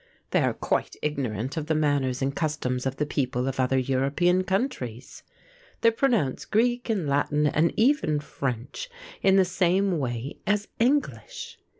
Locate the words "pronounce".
5.91-6.43